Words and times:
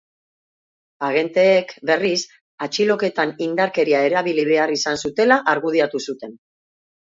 Agenteek, 1.07 1.73
berriz, 1.89 2.21
atxiloketan 2.67 3.35
indarkeria 3.49 4.01
erabili 4.09 4.47
behar 4.49 4.75
izan 4.79 4.99
zutela 5.05 5.39
argudiatu 5.55 6.03
zuten. 6.09 6.35